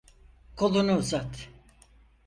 [0.57, 1.47] Kolunu uzat.